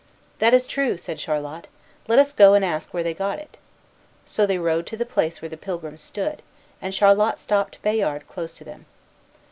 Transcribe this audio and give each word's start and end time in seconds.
"That 0.39 0.55
is 0.55 0.65
true," 0.65 0.97
said 0.97 1.19
Charlot; 1.19 1.67
"Let 2.07 2.17
us 2.17 2.33
go 2.33 2.55
and 2.55 2.65
ask 2.65 2.91
where 2.91 3.03
they 3.03 3.13
got 3.13 3.37
it." 3.37 3.57
So 4.25 4.47
they 4.47 4.57
rode 4.57 4.87
to 4.87 4.97
the 4.97 5.05
place 5.05 5.43
where 5.43 5.49
the 5.49 5.57
pilgrims 5.57 6.01
stood, 6.01 6.41
and 6.81 6.91
Charlot 6.91 7.37
stopped 7.37 7.79
Bayard 7.83 8.27
close 8.27 8.55
to 8.55 8.63
them. 8.63 8.87